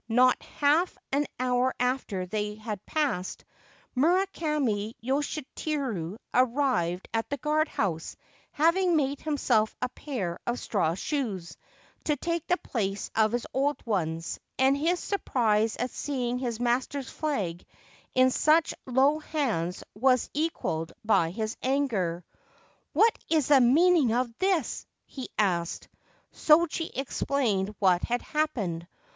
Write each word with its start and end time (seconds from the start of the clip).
Not 0.09 0.41
half 0.41 0.97
an 1.11 1.27
hour 1.39 1.75
after 1.79 2.25
they 2.25 2.55
had 2.55 2.83
passed, 2.87 3.45
Murakami 3.95 4.95
Yoshiteru 5.03 6.17
arrived 6.33 7.07
at 7.13 7.29
the 7.29 7.37
guard 7.37 7.67
house, 7.67 8.17
having 8.51 8.95
made 8.95 9.21
himself 9.21 9.75
a 9.79 9.89
pair 9.89 10.39
of 10.47 10.59
straw 10.59 10.95
shoes, 10.95 11.55
to 12.05 12.15
take 12.15 12.47
the 12.47 12.57
place 12.57 13.11
of 13.15 13.31
his 13.31 13.45
old 13.53 13.85
ones; 13.85 14.39
and 14.57 14.75
his 14.75 14.99
surprise 14.99 15.75
at 15.77 15.91
seeing 15.91 16.39
his 16.39 16.59
master's 16.59 17.11
flag 17.11 17.63
in 18.15 18.31
such 18.31 18.73
low 18.87 19.19
hands 19.19 19.83
was 19.93 20.31
equalled 20.33 20.93
by 21.05 21.29
his 21.29 21.55
anger. 21.61 22.25
4 22.95 23.03
What 23.03 23.19
is 23.29 23.49
the 23.49 23.61
meaning 23.61 24.13
of 24.13 24.35
this?' 24.39 24.87
he 25.05 25.29
asked. 25.37 25.87
Shoji 26.33 26.89
explained 26.95 27.75
what 27.77 28.01
had 28.01 28.23
happened. 28.23 28.87